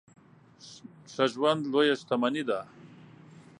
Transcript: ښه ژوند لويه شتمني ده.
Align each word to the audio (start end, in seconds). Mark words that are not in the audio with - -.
ښه 1.11 1.25
ژوند 1.33 1.61
لويه 1.71 1.95
شتمني 2.01 2.43
ده. 2.49 2.59